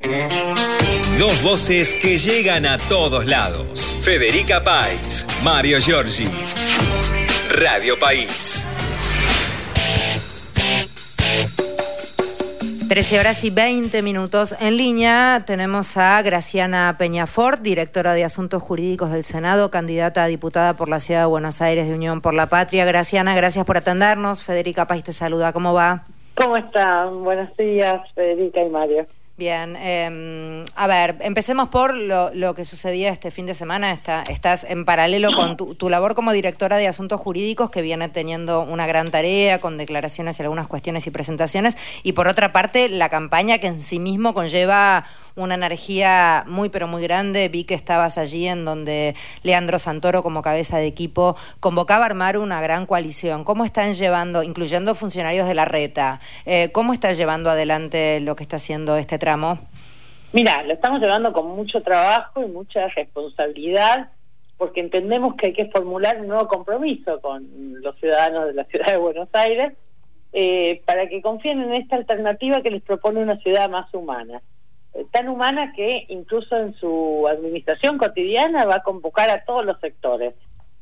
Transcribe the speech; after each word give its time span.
Dos 0.00 1.42
voces 1.42 1.98
que 2.02 2.18
llegan 2.18 2.66
a 2.66 2.78
todos 2.78 3.26
lados. 3.26 3.96
Federica 4.02 4.62
País, 4.62 5.26
Mario 5.42 5.78
Giorgi. 5.80 6.28
Radio 7.58 7.98
País. 7.98 8.66
13 12.88 13.18
horas 13.18 13.42
y 13.42 13.50
20 13.50 14.00
minutos. 14.02 14.54
En 14.60 14.76
línea 14.76 15.42
tenemos 15.44 15.96
a 15.96 16.22
Graciana 16.22 16.94
Peñafort, 16.98 17.60
directora 17.60 18.12
de 18.14 18.22
Asuntos 18.22 18.62
Jurídicos 18.62 19.10
del 19.10 19.24
Senado, 19.24 19.72
candidata 19.72 20.22
a 20.22 20.26
diputada 20.28 20.74
por 20.74 20.88
la 20.88 21.00
Ciudad 21.00 21.22
de 21.22 21.26
Buenos 21.26 21.60
Aires 21.60 21.88
de 21.88 21.94
Unión 21.94 22.20
por 22.20 22.34
la 22.34 22.46
Patria. 22.46 22.84
Graciana, 22.84 23.34
gracias 23.34 23.64
por 23.64 23.76
atendernos. 23.76 24.44
Federica 24.44 24.86
País 24.86 25.02
te 25.02 25.12
saluda. 25.12 25.52
¿Cómo 25.52 25.74
va? 25.74 26.04
¿Cómo 26.36 26.56
están? 26.56 27.24
Buenos 27.24 27.56
días, 27.56 28.00
Federica 28.14 28.62
y 28.62 28.68
Mario. 28.68 29.06
Bien, 29.38 29.76
eh, 29.78 30.64
a 30.76 30.86
ver, 30.86 31.16
empecemos 31.20 31.68
por 31.68 31.94
lo, 31.94 32.32
lo, 32.32 32.54
que 32.54 32.64
sucedía 32.64 33.10
este 33.10 33.30
fin 33.30 33.44
de 33.44 33.52
semana. 33.52 33.92
Está, 33.92 34.22
estás 34.22 34.64
en 34.64 34.86
paralelo 34.86 35.30
con 35.36 35.58
tu, 35.58 35.74
tu, 35.74 35.90
labor 35.90 36.14
como 36.14 36.32
directora 36.32 36.78
de 36.78 36.88
asuntos 36.88 37.20
jurídicos, 37.20 37.68
que 37.68 37.82
viene 37.82 38.08
teniendo 38.08 38.62
una 38.62 38.86
gran 38.86 39.10
tarea 39.10 39.58
con 39.58 39.76
declaraciones 39.76 40.38
y 40.38 40.42
algunas 40.42 40.68
cuestiones 40.68 41.06
y 41.06 41.10
presentaciones, 41.10 41.76
y 42.02 42.12
por 42.12 42.28
otra 42.28 42.52
parte, 42.52 42.88
la 42.88 43.10
campaña 43.10 43.58
que 43.58 43.66
en 43.66 43.82
sí 43.82 43.98
mismo 43.98 44.32
conlleva 44.32 45.04
una 45.36 45.54
energía 45.54 46.44
muy 46.46 46.70
pero 46.70 46.88
muy 46.88 47.02
grande. 47.02 47.48
Vi 47.48 47.64
que 47.64 47.74
estabas 47.74 48.18
allí 48.18 48.48
en 48.48 48.64
donde 48.64 49.14
Leandro 49.42 49.78
Santoro 49.78 50.22
como 50.22 50.42
cabeza 50.42 50.78
de 50.78 50.86
equipo 50.86 51.36
convocaba 51.60 52.04
a 52.04 52.06
armar 52.06 52.38
una 52.38 52.60
gran 52.60 52.86
coalición. 52.86 53.44
¿Cómo 53.44 53.64
están 53.64 53.92
llevando, 53.92 54.42
incluyendo 54.42 54.94
funcionarios 54.94 55.46
de 55.46 55.54
la 55.54 55.66
reta, 55.66 56.20
eh, 56.46 56.70
cómo 56.72 56.92
está 56.92 57.12
llevando 57.12 57.50
adelante 57.50 58.20
lo 58.20 58.34
que 58.34 58.42
está 58.42 58.56
haciendo 58.56 58.96
este 58.96 59.18
tramo? 59.18 59.58
Mira, 60.32 60.62
lo 60.64 60.72
estamos 60.72 61.00
llevando 61.00 61.32
con 61.32 61.46
mucho 61.54 61.80
trabajo 61.80 62.42
y 62.42 62.48
mucha 62.48 62.88
responsabilidad 62.88 64.10
porque 64.56 64.80
entendemos 64.80 65.34
que 65.36 65.48
hay 65.48 65.52
que 65.52 65.66
formular 65.66 66.18
un 66.18 66.28
nuevo 66.28 66.48
compromiso 66.48 67.20
con 67.20 67.46
los 67.82 67.94
ciudadanos 67.96 68.46
de 68.46 68.54
la 68.54 68.64
ciudad 68.64 68.86
de 68.86 68.96
Buenos 68.96 69.28
Aires 69.34 69.74
eh, 70.32 70.80
para 70.86 71.08
que 71.08 71.20
confíen 71.20 71.60
en 71.60 71.74
esta 71.74 71.96
alternativa 71.96 72.62
que 72.62 72.70
les 72.70 72.82
propone 72.82 73.20
una 73.20 73.36
ciudad 73.36 73.68
más 73.68 73.92
humana 73.92 74.40
tan 75.10 75.28
humana 75.28 75.72
que 75.74 76.06
incluso 76.08 76.56
en 76.56 76.74
su 76.74 77.26
administración 77.28 77.98
cotidiana 77.98 78.64
va 78.64 78.76
a 78.76 78.82
convocar 78.82 79.30
a 79.30 79.44
todos 79.44 79.64
los 79.64 79.78
sectores, 79.80 80.34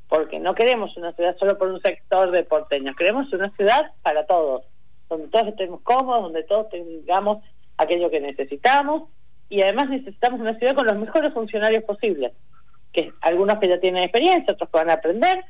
porque 0.08 0.38
no 0.38 0.54
queremos 0.54 0.96
una 0.96 1.12
ciudad 1.12 1.36
solo 1.38 1.58
por 1.58 1.68
un 1.68 1.80
sector 1.80 2.30
de 2.30 2.44
porteños, 2.44 2.96
queremos 2.96 3.32
una 3.32 3.50
ciudad 3.50 3.92
para 4.02 4.26
todos, 4.26 4.64
donde 5.08 5.28
todos 5.28 5.48
estemos 5.48 5.80
cómodos, 5.82 6.24
donde 6.24 6.44
todos 6.44 6.68
tengamos 6.70 7.42
aquello 7.76 8.10
que 8.10 8.20
necesitamos 8.20 9.04
y 9.48 9.62
además 9.62 9.88
necesitamos 9.90 10.40
una 10.40 10.56
ciudad 10.58 10.74
con 10.74 10.86
los 10.86 10.96
mejores 10.96 11.32
funcionarios 11.32 11.84
posibles, 11.84 12.32
que 12.92 13.12
algunos 13.20 13.58
que 13.58 13.68
ya 13.68 13.80
tienen 13.80 14.04
experiencia, 14.04 14.52
otros 14.52 14.70
que 14.70 14.78
van 14.78 14.90
a 14.90 14.94
aprender, 14.94 15.44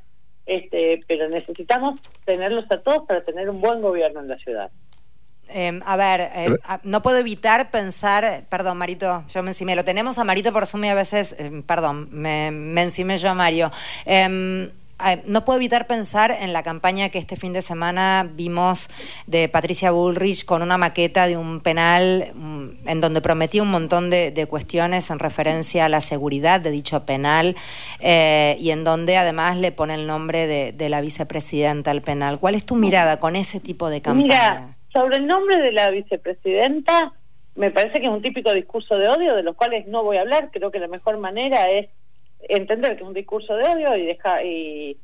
este, 0.46 1.00
pero 1.06 1.28
necesitamos 1.28 2.00
tenerlos 2.24 2.64
a 2.70 2.80
todos 2.80 3.06
para 3.06 3.24
tener 3.24 3.48
un 3.48 3.60
buen 3.60 3.80
gobierno 3.80 4.20
en 4.20 4.28
la 4.28 4.38
ciudad. 4.38 4.70
Eh, 5.48 5.80
a 5.84 5.96
ver, 5.96 6.30
eh, 6.34 6.56
no 6.82 7.02
puedo 7.02 7.18
evitar 7.18 7.70
pensar, 7.70 8.44
perdón, 8.48 8.78
Marito, 8.78 9.24
yo 9.32 9.42
me 9.42 9.50
encimé, 9.50 9.76
lo 9.76 9.84
tenemos 9.84 10.18
a 10.18 10.24
Marito 10.24 10.52
por 10.52 10.66
Zoom 10.66 10.84
y 10.84 10.88
a 10.88 10.94
veces, 10.94 11.36
eh, 11.38 11.62
perdón, 11.66 12.08
me, 12.10 12.50
me, 12.50 12.82
encimé 12.82 13.18
yo 13.18 13.30
a 13.30 13.34
Mario. 13.34 13.70
Em, 14.04 14.70
no 15.26 15.44
puedo 15.44 15.58
evitar 15.58 15.86
pensar 15.86 16.30
en 16.30 16.52
la 16.52 16.62
campaña 16.62 17.08
que 17.08 17.18
este 17.18 17.36
fin 17.36 17.52
de 17.52 17.62
semana 17.62 18.28
vimos 18.32 18.88
de 19.26 19.48
Patricia 19.48 19.90
Bullrich 19.90 20.44
con 20.44 20.62
una 20.62 20.78
maqueta 20.78 21.26
de 21.26 21.36
un 21.36 21.60
penal 21.60 22.32
mm, 22.34 22.88
en 22.88 23.00
donde 23.00 23.20
prometía 23.20 23.62
un 23.62 23.70
montón 23.70 24.08
de, 24.08 24.30
de, 24.30 24.46
cuestiones 24.46 25.10
en 25.10 25.18
referencia 25.18 25.86
a 25.86 25.88
la 25.88 26.00
seguridad 26.00 26.60
de 26.60 26.70
dicho 26.70 27.04
penal 27.04 27.56
eh, 28.00 28.56
y 28.60 28.70
en 28.70 28.84
donde 28.84 29.16
además 29.16 29.56
le 29.56 29.72
pone 29.72 29.94
el 29.94 30.06
nombre 30.06 30.46
de, 30.46 30.72
de, 30.72 30.88
la 30.88 31.00
vicepresidenta 31.00 31.90
al 31.90 32.02
penal. 32.02 32.38
¿Cuál 32.38 32.54
es 32.54 32.64
tu 32.64 32.77
mirada 32.77 33.18
con 33.18 33.36
ese 33.36 33.60
tipo 33.60 33.90
de 33.90 34.00
campaña? 34.00 34.24
Mira. 34.24 34.77
Sobre 34.94 35.16
el 35.16 35.27
nombre 35.27 35.58
de 35.58 35.72
la 35.72 35.90
vicepresidenta, 35.90 37.14
me 37.56 37.72
parece 37.72 37.98
que 38.00 38.06
es 38.06 38.12
un 38.12 38.22
típico 38.22 38.52
discurso 38.52 38.96
de 38.96 39.08
odio 39.08 39.34
de 39.34 39.42
los 39.42 39.56
cuales 39.56 39.88
no 39.88 40.05
voy 40.05 40.18
a 40.18 40.20
hablar. 40.20 40.50
Creo 40.52 40.70
que 40.70 40.78
la 40.78 40.86
mejor 40.86 41.18
manera 41.18 41.68
es 41.68 41.88
entender 42.40 42.96
que 42.96 43.02
es 43.02 43.08
un 43.08 43.12
discurso 43.12 43.56
de 43.56 43.64
odio 43.64 43.96
y 43.96 44.16
y, 44.44 44.96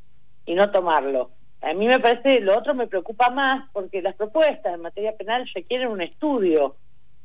y 0.46 0.54
no 0.54 0.70
tomarlo. 0.70 1.32
A 1.60 1.74
mí 1.74 1.88
me 1.88 1.98
parece, 1.98 2.40
lo 2.40 2.56
otro 2.56 2.72
me 2.74 2.86
preocupa 2.86 3.30
más 3.30 3.68
porque 3.72 4.00
las 4.00 4.14
propuestas 4.14 4.74
en 4.74 4.80
materia 4.80 5.16
penal 5.16 5.48
requieren 5.52 5.88
un 5.88 6.00
estudio, 6.00 6.76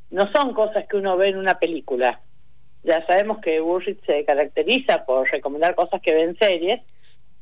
no 0.10 0.32
son 0.34 0.54
cosas 0.54 0.88
que 0.88 0.98
uno 0.98 1.18
ve 1.18 1.30
en 1.30 1.38
una 1.38 1.60
película. 1.60 2.20
Ya 2.84 3.06
sabemos 3.06 3.40
que 3.42 3.60
Burrich 3.60 4.04
se 4.06 4.26
caracteriza 4.26 5.04
por 5.06 5.30
recomendar 5.30 5.76
cosas 5.76 6.02
que 6.02 6.14
ven 6.14 6.36
series, 6.38 6.82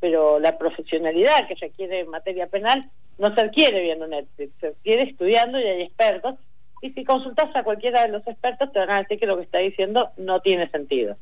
pero 0.01 0.39
la 0.39 0.57
profesionalidad 0.57 1.47
que 1.47 1.55
requiere 1.55 2.01
en 2.01 2.09
materia 2.09 2.45
penal 2.47 2.89
no 3.17 3.33
se 3.33 3.41
adquiere 3.41 3.81
viendo 3.81 4.07
Netflix, 4.07 4.53
se 4.59 4.67
adquiere 4.67 5.03
estudiando 5.03 5.59
y 5.59 5.63
hay 5.63 5.81
expertos. 5.83 6.35
Y 6.81 6.91
si 6.91 7.03
consultas 7.03 7.55
a 7.55 7.63
cualquiera 7.63 8.03
de 8.03 8.09
los 8.09 8.25
expertos, 8.27 8.71
te 8.71 8.79
van 8.79 8.89
a 8.91 8.97
decir 8.99 9.19
que 9.19 9.25
lo 9.25 9.37
que 9.37 9.43
está 9.43 9.59
diciendo 9.59 10.09
no 10.17 10.41
tiene 10.41 10.69
sentido. 10.69 11.17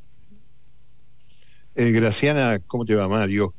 Eh, 1.76 1.92
Graciana, 1.92 2.60
¿cómo 2.66 2.86
te 2.86 2.96
va, 2.96 3.08
Mario? 3.08 3.54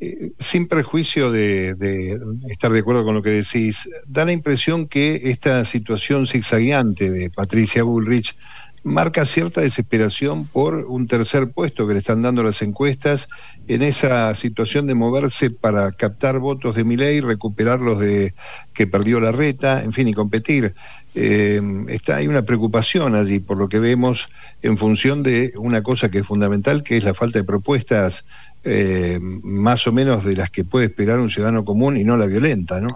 Eh, 0.00 0.32
sin 0.38 0.66
perjuicio 0.66 1.30
de, 1.30 1.74
de, 1.76 2.18
estar 2.48 2.72
de 2.72 2.80
acuerdo 2.80 3.04
con 3.04 3.14
lo 3.14 3.22
que 3.22 3.30
decís, 3.30 3.88
da 4.06 4.24
la 4.24 4.32
impresión 4.32 4.88
que 4.88 5.14
esta 5.30 5.64
situación 5.64 6.26
zigzagueante 6.26 7.10
de 7.10 7.30
Patricia 7.30 7.84
Bullrich 7.84 8.36
marca 8.84 9.24
cierta 9.24 9.62
desesperación 9.62 10.46
por 10.46 10.74
un 10.86 11.06
tercer 11.06 11.50
puesto 11.50 11.88
que 11.88 11.94
le 11.94 12.00
están 12.00 12.20
dando 12.20 12.42
las 12.42 12.60
encuestas 12.60 13.28
en 13.66 13.82
esa 13.82 14.34
situación 14.34 14.86
de 14.86 14.94
moverse 14.94 15.50
para 15.50 15.90
captar 15.92 16.38
votos 16.38 16.76
de 16.76 16.84
Milei, 16.84 17.20
recuperar 17.20 17.80
los 17.80 17.98
de 17.98 18.34
que 18.74 18.86
perdió 18.86 19.20
la 19.20 19.32
reta, 19.32 19.82
en 19.82 19.94
fin, 19.94 20.06
y 20.06 20.12
competir. 20.12 20.74
Eh, 21.14 21.60
está 21.88 22.16
hay 22.16 22.28
una 22.28 22.42
preocupación 22.42 23.14
allí 23.14 23.38
por 23.38 23.56
lo 23.56 23.68
que 23.68 23.78
vemos 23.78 24.28
en 24.62 24.76
función 24.76 25.22
de 25.22 25.52
una 25.56 25.82
cosa 25.82 26.10
que 26.10 26.18
es 26.18 26.26
fundamental, 26.26 26.82
que 26.82 26.98
es 26.98 27.04
la 27.04 27.14
falta 27.14 27.38
de 27.38 27.44
propuestas 27.44 28.26
eh, 28.64 29.18
más 29.20 29.86
o 29.86 29.92
menos 29.92 30.24
de 30.24 30.36
las 30.36 30.50
que 30.50 30.64
puede 30.64 30.86
esperar 30.86 31.20
un 31.20 31.30
ciudadano 31.30 31.64
común 31.64 31.96
y 31.96 32.04
no 32.04 32.18
la 32.18 32.26
violenta, 32.26 32.80
¿no? 32.80 32.88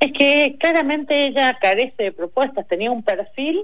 Es 0.00 0.12
que 0.12 0.56
claramente 0.58 1.28
ella 1.28 1.56
carece 1.60 2.04
de 2.04 2.12
propuestas, 2.12 2.66
tenía 2.66 2.90
un 2.90 3.02
perfil 3.02 3.62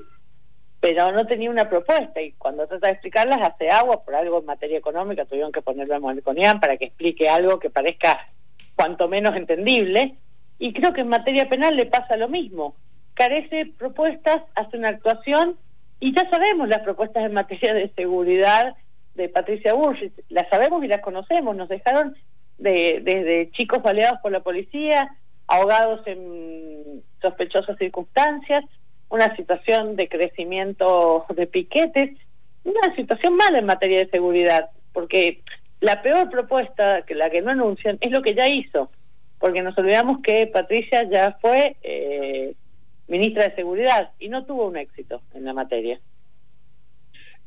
pero 0.85 1.13
no 1.13 1.27
tenía 1.27 1.49
una 1.49 1.71
propuesta 1.71 2.21
y 2.21 2.33
cuando 2.33 2.67
trata 2.67 2.89
de 2.89 2.93
explicarlas 2.93 3.41
hace 3.41 3.71
agua 3.71 4.05
por 4.05 4.15
algo 4.15 4.41
en 4.41 4.45
materia 4.45 4.77
económica, 4.77 5.25
tuvieron 5.25 5.51
que 5.51 5.63
ponerlo 5.63 5.95
a 5.95 5.99
Moniconian 5.99 6.61
para 6.61 6.77
que 6.77 6.85
explique 6.85 7.27
algo 7.27 7.59
que 7.59 7.71
parezca 7.71 8.29
cuanto 8.77 9.09
menos 9.09 9.35
entendible. 9.35 10.17
Y 10.59 10.75
creo 10.75 10.93
que 10.93 11.01
en 11.01 11.09
materia 11.09 11.49
penal 11.49 11.75
le 11.75 11.87
pasa 11.87 12.19
lo 12.19 12.29
mismo, 12.29 12.77
carece 13.15 13.73
propuestas, 13.79 14.43
hace 14.57 14.77
una 14.77 14.91
actuación 14.91 15.57
y 16.01 16.15
ya 16.15 16.29
sabemos 16.29 16.69
las 16.69 16.81
propuestas 16.81 17.25
en 17.25 17.33
materia 17.33 17.73
de 17.73 17.89
seguridad 17.97 18.77
de 19.15 19.31
Patricia 19.31 19.73
Bullrich, 19.73 20.13
las 20.29 20.51
sabemos 20.51 20.85
y 20.85 20.89
las 20.89 21.01
conocemos, 21.01 21.57
nos 21.57 21.71
dejaron 21.71 22.15
de, 22.59 23.01
desde 23.03 23.51
chicos 23.53 23.83
baleados 23.83 24.21
por 24.21 24.33
la 24.33 24.41
policía, 24.41 25.17
ahogados 25.47 26.07
en 26.07 27.03
sospechosas 27.23 27.79
circunstancias, 27.79 28.67
una 29.09 29.35
situación 29.37 29.97
de 29.97 30.09
crecimiento 30.09 31.27
de 31.35 31.47
piquetes, 31.47 32.17
una 32.65 32.95
situación 32.95 33.37
mala 33.37 33.59
en 33.59 33.67
materia 33.67 33.99
de 33.99 34.11
seguridad, 34.11 34.71
porque 34.93 35.41
la 35.81 36.03
peor 36.03 36.31
propuesta, 36.31 37.03
que 37.03 37.15
la 37.15 37.31
que 37.31 37.43
no 37.43 37.51
anuncian, 37.51 37.99
es 38.01 38.11
lo 38.11 38.23
que 38.23 38.35
ya 38.35 38.49
hizo, 38.49 38.91
porque 39.39 39.63
nos 39.63 39.77
olvidamos 39.77 40.21
que 40.23 40.47
Patricia 40.47 41.09
ya 41.11 41.37
fue 41.41 41.77
eh, 41.83 42.55
ministra 43.09 43.45
de 43.45 43.55
Seguridad 43.55 44.11
y 44.19 44.29
no 44.29 44.45
tuvo 44.45 44.69
un 44.69 44.77
éxito 44.77 45.21
en 45.35 45.45
la 45.45 45.53
materia. 45.53 46.01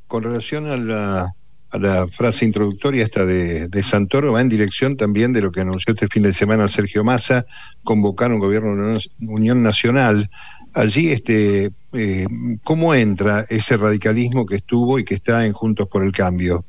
Con 0.07 0.23
relación 0.23 0.67
a 0.67 0.77
la, 0.77 1.33
a 1.71 1.77
la 1.77 2.07
frase 2.07 2.45
introductoria 2.45 3.03
esta 3.03 3.25
de, 3.25 3.67
de, 3.67 3.83
Santoro, 3.83 4.33
va 4.33 4.41
en 4.41 4.49
dirección 4.49 4.95
también 4.95 5.33
de 5.33 5.41
lo 5.41 5.51
que 5.51 5.61
anunció 5.61 5.93
este 5.93 6.07
fin 6.07 6.23
de 6.23 6.33
semana 6.33 6.67
Sergio 6.67 7.03
Massa, 7.03 7.45
convocar 7.83 8.31
un 8.31 8.39
gobierno 8.39 8.93
de 8.93 8.99
unión 9.27 9.63
nacional 9.63 10.29
allí 10.77 11.11
este 11.11 11.71
eh, 11.93 12.25
cómo 12.63 12.93
entra 12.93 13.45
ese 13.49 13.77
radicalismo 13.77 14.45
que 14.45 14.57
estuvo 14.57 14.99
y 14.99 15.05
que 15.05 15.15
está 15.15 15.45
en 15.45 15.53
Juntos 15.53 15.87
por 15.87 16.03
el 16.03 16.11
Cambio. 16.11 16.63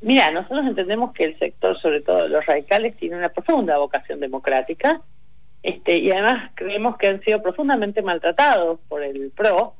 Mira, 0.00 0.30
nosotros 0.30 0.64
entendemos 0.66 1.12
que 1.12 1.24
el 1.24 1.38
sector, 1.38 1.78
sobre 1.78 2.00
todo 2.00 2.26
los 2.28 2.46
radicales, 2.46 2.96
tiene 2.96 3.16
una 3.16 3.28
profunda 3.28 3.76
vocación 3.78 4.20
democrática, 4.20 5.02
este, 5.62 5.98
y 5.98 6.10
además 6.10 6.52
creemos 6.54 6.96
que 6.96 7.08
han 7.08 7.20
sido 7.20 7.42
profundamente 7.42 8.00
maltratados 8.00 8.78
por 8.88 9.02
el 9.02 9.30
PRO, 9.36 9.74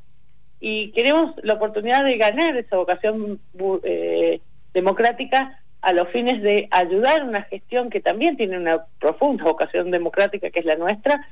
y 0.61 0.91
queremos 0.93 1.35
la 1.43 1.55
oportunidad 1.55 2.05
de 2.05 2.19
ganar 2.19 2.55
esa 2.57 2.77
vocación 2.77 3.41
eh, 3.83 4.41
democrática 4.75 5.59
a 5.81 5.95
los 5.95 6.09
fines 6.09 6.43
de 6.43 6.69
ayudar 6.71 7.23
a 7.23 7.25
una 7.25 7.43
gestión 7.45 7.89
que 7.89 8.01
también 8.01 8.37
tiene 8.37 8.59
una 8.59 8.85
profunda 8.99 9.45
vocación 9.45 9.91
democrática, 9.91 10.51
que 10.51 10.61
es 10.61 10.67
la 10.67 10.77
nuestra, 10.77 11.27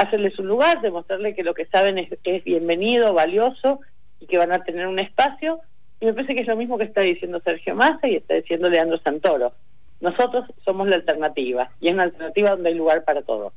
hacerle 0.00 0.30
su 0.30 0.42
lugar, 0.42 0.80
demostrarle 0.80 1.34
que 1.34 1.42
lo 1.42 1.54
que 1.54 1.66
saben 1.66 1.98
es, 1.98 2.44
bienvenido, 2.44 3.12
valioso 3.12 3.80
y 4.18 4.26
que 4.26 4.38
van 4.38 4.52
a 4.52 4.64
tener 4.64 4.86
un 4.86 4.98
espacio. 4.98 5.60
Y 6.00 6.06
me 6.06 6.14
parece 6.14 6.34
que 6.34 6.40
es 6.40 6.46
lo 6.46 6.56
mismo 6.56 6.78
que 6.78 6.84
está 6.84 7.02
diciendo 7.02 7.40
Sergio 7.44 7.74
Massa 7.74 8.08
y 8.08 8.16
está 8.16 8.34
diciendo 8.34 8.68
Leandro 8.68 8.98
Santoro. 8.98 9.52
Nosotros 10.00 10.46
somos 10.64 10.88
la 10.88 10.96
alternativa 10.96 11.70
y 11.80 11.88
es 11.88 11.94
una 11.94 12.04
alternativa 12.04 12.50
donde 12.50 12.70
hay 12.70 12.74
lugar 12.74 13.04
para 13.04 13.22
todos. 13.22 13.52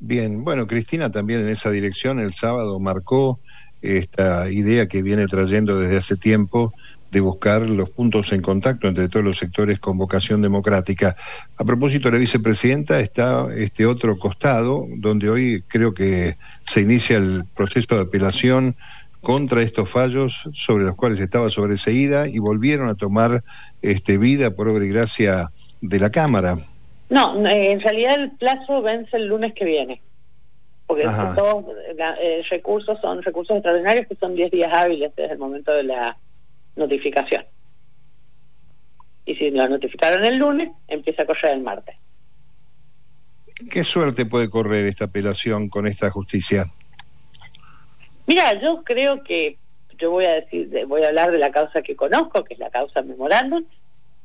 Bien, 0.00 0.42
bueno, 0.42 0.66
Cristina 0.66 1.12
también 1.12 1.40
en 1.40 1.48
esa 1.48 1.70
dirección 1.70 2.18
el 2.18 2.32
sábado 2.32 2.80
marcó 2.80 3.38
esta 3.82 4.50
idea 4.50 4.88
que 4.88 5.02
viene 5.02 5.26
trayendo 5.26 5.78
desde 5.78 5.98
hace 5.98 6.16
tiempo 6.16 6.72
de 7.12 7.20
buscar 7.20 7.60
los 7.60 7.90
puntos 7.90 8.32
en 8.32 8.40
contacto 8.40 8.88
entre 8.88 9.08
todos 9.10 9.24
los 9.24 9.36
sectores 9.36 9.78
con 9.78 9.98
vocación 9.98 10.40
democrática. 10.40 11.14
A 11.58 11.64
propósito 11.64 12.08
de 12.08 12.12
la 12.12 12.18
vicepresidenta, 12.18 13.00
está 13.00 13.48
este 13.54 13.84
otro 13.84 14.18
costado, 14.18 14.86
donde 14.96 15.28
hoy 15.28 15.62
creo 15.68 15.92
que 15.92 16.36
se 16.64 16.80
inicia 16.80 17.18
el 17.18 17.44
proceso 17.54 17.96
de 17.96 18.02
apelación 18.02 18.76
contra 19.20 19.60
estos 19.60 19.90
fallos 19.90 20.48
sobre 20.54 20.84
los 20.84 20.96
cuales 20.96 21.20
estaba 21.20 21.50
sobreseída 21.50 22.26
y 22.26 22.38
volvieron 22.38 22.88
a 22.88 22.94
tomar 22.94 23.42
este, 23.82 24.16
vida 24.16 24.52
por 24.52 24.68
obra 24.68 24.84
y 24.86 24.88
gracia 24.88 25.50
de 25.82 26.00
la 26.00 26.08
Cámara. 26.10 26.56
No, 27.10 27.46
en 27.46 27.80
realidad 27.80 28.14
el 28.14 28.30
plazo 28.30 28.80
vence 28.80 29.18
el 29.18 29.26
lunes 29.26 29.52
que 29.52 29.66
viene, 29.66 30.00
porque 30.86 31.04
todos 31.36 31.66
eh, 32.22 32.42
recursos 32.48 32.98
son 33.02 33.22
recursos 33.22 33.54
extraordinarios 33.54 34.06
que 34.06 34.14
son 34.14 34.34
10 34.34 34.50
días 34.50 34.70
hábiles 34.72 35.14
desde 35.14 35.34
el 35.34 35.38
momento 35.38 35.72
de 35.72 35.82
la 35.82 36.16
notificación. 36.76 37.44
Y 39.24 39.36
si 39.36 39.50
lo 39.50 39.68
notificaron 39.68 40.24
el 40.24 40.36
lunes, 40.38 40.70
empieza 40.88 41.22
a 41.22 41.26
correr 41.26 41.54
el 41.54 41.60
martes. 41.60 41.96
¿Qué 43.70 43.84
suerte 43.84 44.26
puede 44.26 44.50
correr 44.50 44.86
esta 44.86 45.04
apelación 45.04 45.68
con 45.68 45.86
esta 45.86 46.10
justicia? 46.10 46.66
Mira, 48.26 48.60
yo 48.60 48.82
creo 48.84 49.22
que 49.22 49.56
yo 49.98 50.10
voy 50.10 50.24
a 50.24 50.32
decir, 50.32 50.68
voy 50.86 51.04
a 51.04 51.08
hablar 51.08 51.30
de 51.30 51.38
la 51.38 51.52
causa 51.52 51.82
que 51.82 51.94
conozco, 51.94 52.42
que 52.44 52.54
es 52.54 52.60
la 52.60 52.70
causa 52.70 53.02
memorándum, 53.02 53.64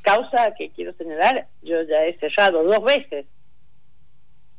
causa 0.02 0.54
que 0.58 0.70
quiero 0.70 0.94
señalar, 0.94 1.48
yo 1.62 1.82
ya 1.84 2.06
he 2.06 2.18
cerrado 2.18 2.64
dos 2.64 2.84
veces 2.84 3.26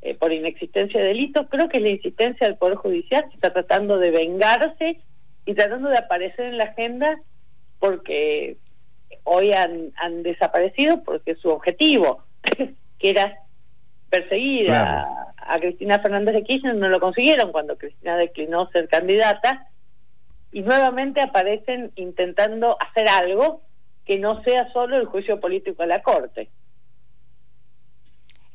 eh, 0.02 0.14
por 0.14 0.32
inexistencia 0.32 1.00
de 1.00 1.08
delitos, 1.08 1.46
creo 1.50 1.68
que 1.68 1.78
es 1.78 1.82
la 1.82 1.88
insistencia 1.88 2.46
del 2.46 2.56
Poder 2.56 2.76
Judicial 2.76 3.24
que 3.28 3.34
está 3.34 3.52
tratando 3.52 3.98
de 3.98 4.10
vengarse 4.10 5.00
y 5.44 5.54
tratando 5.54 5.88
de 5.88 5.98
aparecer 5.98 6.46
en 6.46 6.58
la 6.58 6.64
agenda 6.64 7.18
porque 7.78 8.56
hoy 9.24 9.52
han, 9.52 9.92
han 9.96 10.22
desaparecido 10.22 11.02
porque 11.04 11.34
su 11.36 11.50
objetivo, 11.50 12.24
que 12.98 13.10
era 13.10 13.38
perseguir 14.10 14.70
a, 14.72 15.24
Cristina 15.60 15.98
Fernández 15.98 16.34
de 16.34 16.44
Kirchner, 16.44 16.74
no 16.74 16.88
lo 16.88 17.00
consiguieron 17.00 17.52
cuando 17.52 17.78
Cristina 17.78 18.16
declinó 18.18 18.68
ser 18.70 18.86
candidata 18.86 19.66
y 20.52 20.60
nuevamente 20.60 21.22
aparecen 21.22 21.90
intentando 21.96 22.76
hacer 22.80 23.08
algo 23.08 23.62
que 24.04 24.18
no 24.18 24.42
sea 24.42 24.70
solo 24.72 24.98
el 24.98 25.06
juicio 25.06 25.40
político 25.40 25.82
a 25.82 25.86
la 25.86 26.02
Corte. 26.02 26.50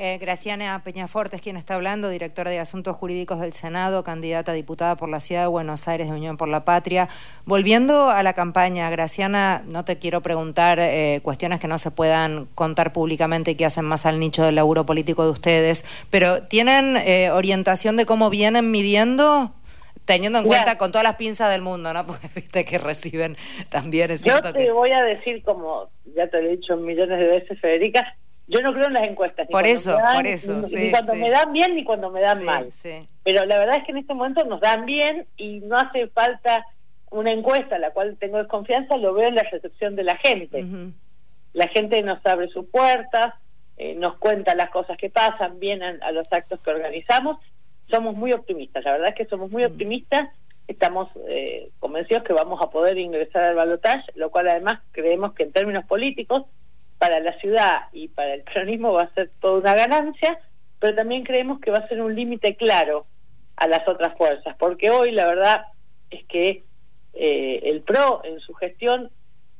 Eh, 0.06 0.18
Graciana 0.18 0.82
Peñaforte 0.84 1.38
es 1.38 1.42
quien 1.42 1.56
está 1.56 1.76
hablando, 1.76 2.10
directora 2.10 2.52
de 2.52 2.60
Asuntos 2.60 2.98
Jurídicos 2.98 3.40
del 3.40 3.54
Senado, 3.54 4.04
candidata 4.04 4.52
a 4.52 4.54
diputada 4.54 4.98
por 4.98 5.08
la 5.08 5.22
Ciudad 5.22 5.44
de 5.44 5.48
Buenos 5.48 5.88
Aires 5.88 6.10
de 6.10 6.14
Unión 6.14 6.36
por 6.36 6.50
la 6.50 6.66
Patria. 6.66 7.08
Volviendo 7.46 8.10
a 8.10 8.22
la 8.22 8.34
campaña, 8.34 8.90
Graciana, 8.90 9.64
no 9.66 9.86
te 9.86 10.00
quiero 10.00 10.20
preguntar 10.20 10.78
eh, 10.82 11.22
cuestiones 11.24 11.62
que 11.62 11.70
no 11.70 11.78
se 11.78 11.90
puedan 11.90 12.48
contar 12.54 12.92
públicamente 12.92 13.52
y 13.52 13.56
que 13.56 13.64
hacen 13.64 13.86
más 13.86 14.06
al 14.06 14.20
nicho 14.20 14.44
del 14.44 14.56
laburo 14.56 14.86
político 14.86 15.24
de 15.24 15.30
ustedes, 15.30 15.86
pero 16.10 16.44
¿tienen 16.44 16.98
eh, 16.98 17.32
orientación 17.32 17.96
de 17.96 18.06
cómo 18.06 18.30
vienen 18.30 18.72
midiendo? 18.72 19.54
Teniendo 20.04 20.40
en 20.40 20.46
cuenta 20.46 20.78
con 20.78 20.92
todas 20.92 21.06
las 21.06 21.16
pinzas 21.16 21.50
del 21.50 21.62
mundo, 21.62 21.94
¿no? 21.94 22.06
Porque 22.06 22.28
viste 22.36 22.66
que 22.66 22.78
reciben 22.78 23.38
también. 23.70 24.12
Es 24.12 24.22
Yo 24.22 24.42
te 24.42 24.70
voy 24.70 24.92
a 24.92 25.02
decir, 25.02 25.42
como 25.44 25.88
ya 26.14 26.28
te 26.28 26.40
he 26.40 26.58
dicho 26.58 26.76
millones 26.76 27.18
de 27.20 27.26
veces, 27.26 27.58
Federica, 27.62 28.18
yo 28.48 28.62
no 28.62 28.74
creo 28.74 28.88
en 28.88 28.94
las 28.94 29.04
encuestas. 29.04 29.48
por 29.48 29.66
eso, 29.66 29.98
por 30.14 30.28
eso. 30.28 30.62
Ni, 30.74 30.92
cuando 30.92 31.16
me 31.16 31.30
dan 31.30 31.54
bien 31.54 31.76
ni 31.76 31.84
cuando 31.84 32.10
me 32.10 32.22
dan 32.22 32.44
mal. 32.44 32.70
Pero 33.24 33.46
la 33.46 33.58
verdad 33.58 33.78
es 33.78 33.86
que 33.86 33.92
en 33.92 34.00
este 34.00 34.14
momento 34.14 34.44
nos 34.46 34.60
dan 34.60 34.86
bien 34.86 35.26
y 35.38 35.60
no 35.62 35.78
hace 35.78 36.08
falta 36.08 36.66
una 37.12 37.32
encuesta 37.32 37.78
la 37.78 37.92
cual 37.92 38.18
tengo 38.18 38.40
desconfianza, 38.40 38.98
lo 38.98 39.14
veo 39.14 39.30
en 39.30 39.36
la 39.36 39.44
recepción 39.44 39.96
de 39.96 40.04
la 40.04 40.18
gente. 40.18 40.66
La 41.54 41.68
gente 41.68 42.02
nos 42.02 42.26
abre 42.26 42.48
sus 42.50 42.66
puertas, 42.66 43.36
eh, 43.78 43.96
nos 43.96 44.18
cuenta 44.18 44.56
las 44.56 44.72
cosas 44.72 44.98
que 44.98 45.10
pasan, 45.10 45.60
vienen 45.60 46.02
a, 46.02 46.12
los 46.12 46.28
actos 46.32 46.60
que 46.62 46.72
organizamos. 46.72 47.38
Somos 47.90 48.16
muy 48.16 48.34
optimistas, 48.34 48.84
la 48.84 48.94
verdad 48.94 49.10
es 49.10 49.16
que 49.16 49.26
somos 49.26 49.52
muy 49.52 49.64
optimistas. 49.64 50.30
Estamos 50.68 51.10
eh, 51.28 51.70
convencidos 51.80 52.24
que 52.24 52.34
vamos 52.34 52.60
a 52.62 52.72
poder 52.72 52.98
ingresar 52.98 53.44
al 53.44 53.56
balotaje, 53.56 54.12
lo 54.16 54.32
cual 54.32 54.50
además 54.50 54.80
creemos 54.92 55.34
que 55.34 55.44
en 55.44 55.52
términos 55.52 55.86
políticos 55.86 56.46
para 57.04 57.20
la 57.20 57.38
ciudad 57.40 57.88
y 57.92 58.08
para 58.08 58.34
el 58.36 58.44
peronismo 58.44 58.94
va 58.94 59.02
a 59.02 59.14
ser 59.14 59.30
toda 59.42 59.60
una 59.60 59.76
ganancia, 59.76 60.40
pero 60.80 60.96
también 60.96 61.26
creemos 61.26 61.60
que 61.60 61.70
va 61.70 61.80
a 61.80 61.88
ser 61.90 62.02
un 62.02 62.16
límite 62.16 62.56
claro 62.56 63.06
a 63.58 63.68
las 63.68 63.86
otras 63.90 64.18
fuerzas, 64.18 64.56
porque 64.58 64.90
hoy 64.90 65.12
la 65.12 65.28
verdad 65.28 65.66
es 66.10 66.24
que 66.28 66.64
eh, 67.14 67.60
el 67.64 67.82
PRO 67.82 68.22
en 68.24 68.40
su 68.40 68.54
gestión 68.54 69.10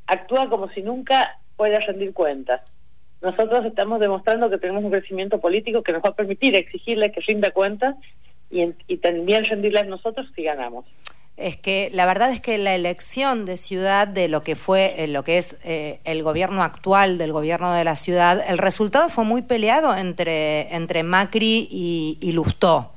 actúa 0.08 0.50
como 0.50 0.70
si 0.70 0.84
nunca 0.84 1.38
fuera 1.58 1.80
a 1.80 1.86
rendir 1.86 2.14
cuentas. 2.14 2.62
Nosotros 3.22 3.66
estamos 3.66 4.00
demostrando 4.00 4.50
que 4.50 4.58
tenemos 4.58 4.82
un 4.82 4.92
crecimiento 4.92 5.42
político 5.42 5.84
que 5.84 5.92
nos 5.92 6.02
va 6.02 6.12
a 6.12 6.16
permitir 6.16 6.56
exigirle 6.56 7.12
que 7.12 7.20
rinda 7.20 7.52
cuentas 7.52 7.98
y, 8.52 8.74
y 8.88 8.98
también 9.00 9.44
rendirlas 9.44 9.86
nosotros 9.88 10.28
si 10.34 10.44
ganamos 10.44 10.86
es 11.36 11.58
que 11.58 11.90
la 11.94 12.06
verdad 12.06 12.32
es 12.32 12.42
que 12.42 12.58
la 12.58 12.76
elección 12.76 13.46
de 13.46 13.58
ciudad 13.58 14.08
de 14.08 14.28
lo 14.28 14.44
que 14.44 14.56
fue 14.56 14.96
eh, 14.98 15.08
lo 15.08 15.24
que 15.24 15.40
es 15.40 15.58
eh, 15.64 16.00
el 16.04 16.22
gobierno 16.24 16.64
actual 16.64 17.18
del 17.18 17.32
gobierno 17.32 17.74
de 17.74 17.84
la 17.84 17.96
ciudad 17.96 18.44
el 18.48 18.60
resultado 18.60 19.10
fue 19.10 19.24
muy 19.24 19.42
peleado 19.42 19.96
entre 19.96 20.74
entre 20.76 21.02
Macri 21.04 21.68
y, 21.72 22.18
y 22.22 22.32
Lustó 22.34 22.94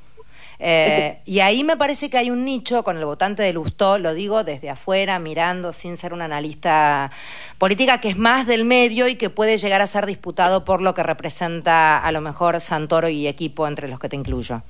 eh, 0.59 1.19
y 1.25 1.39
ahí 1.39 1.63
me 1.63 1.77
parece 1.77 2.09
que 2.09 2.17
hay 2.17 2.31
un 2.31 2.43
nicho 2.43 2.83
con 2.83 2.97
el 2.97 3.05
votante 3.05 3.43
de 3.43 3.53
Lustó, 3.53 3.99
lo 3.99 4.13
digo 4.13 4.43
desde 4.43 4.69
afuera, 4.69 5.19
mirando, 5.19 5.71
sin 5.71 5.97
ser 5.97 6.13
un 6.13 6.21
analista 6.21 7.11
política, 7.57 8.01
que 8.01 8.09
es 8.09 8.17
más 8.17 8.47
del 8.47 8.65
medio 8.65 9.07
y 9.07 9.15
que 9.15 9.29
puede 9.29 9.57
llegar 9.57 9.81
a 9.81 9.87
ser 9.87 10.05
disputado 10.05 10.65
por 10.65 10.81
lo 10.81 10.93
que 10.95 11.03
representa 11.03 11.99
a 11.99 12.11
lo 12.11 12.21
mejor 12.21 12.59
Santoro 12.59 13.07
y 13.07 13.27
equipo 13.27 13.67
entre 13.67 13.87
los 13.87 13.99
que 13.99 14.09
te 14.09 14.15
incluyo. 14.15 14.63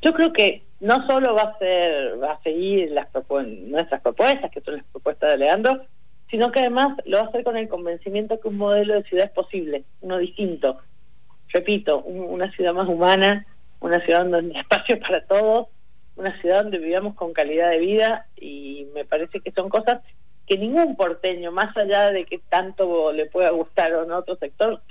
Yo 0.00 0.14
creo 0.14 0.32
que 0.32 0.62
no 0.82 1.06
solo 1.06 1.34
va 1.34 1.42
a 1.42 1.58
ser, 1.58 2.20
va 2.20 2.32
a 2.32 2.42
seguir 2.42 2.90
las 2.90 3.06
nuestras 3.68 4.00
propuestas, 4.00 4.50
que 4.50 4.60
son 4.60 4.78
las 4.78 4.84
propuestas 4.86 5.30
de 5.30 5.38
Leandro, 5.38 5.86
sino 6.28 6.50
que 6.50 6.58
además 6.58 6.96
lo 7.04 7.18
va 7.18 7.24
a 7.24 7.28
hacer 7.28 7.44
con 7.44 7.56
el 7.56 7.68
convencimiento 7.68 8.40
que 8.40 8.48
un 8.48 8.56
modelo 8.56 8.94
de 8.94 9.04
ciudad 9.04 9.26
es 9.26 9.30
posible, 9.30 9.84
uno 10.00 10.18
distinto. 10.18 10.78
Repito, 11.50 12.00
una 12.00 12.50
ciudad 12.50 12.74
más 12.74 12.88
humana, 12.88 13.46
una 13.78 14.00
ciudad 14.00 14.24
donde 14.26 14.38
hay 14.56 14.60
espacio 14.60 14.98
para 14.98 15.24
todos, 15.24 15.68
una 16.16 16.36
ciudad 16.40 16.64
donde 16.64 16.78
vivamos 16.78 17.14
con 17.14 17.32
calidad 17.32 17.70
de 17.70 17.78
vida 17.78 18.26
y 18.36 18.88
me 18.92 19.04
parece 19.04 19.38
que 19.38 19.52
son 19.52 19.68
cosas 19.68 20.00
que 20.48 20.58
ningún 20.58 20.96
porteño, 20.96 21.52
más 21.52 21.76
allá 21.76 22.10
de 22.10 22.24
que 22.24 22.40
tanto 22.48 23.12
le 23.12 23.26
pueda 23.26 23.50
gustar 23.50 23.94
o 23.94 24.04
no 24.04 24.16
otro 24.16 24.34
sector, 24.34 24.82